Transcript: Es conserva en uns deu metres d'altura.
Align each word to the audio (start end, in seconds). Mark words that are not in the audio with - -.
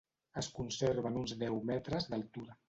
Es 0.41 0.47
conserva 0.59 1.11
en 1.11 1.19
uns 1.25 1.35
deu 1.43 1.61
metres 1.73 2.11
d'altura. 2.15 2.59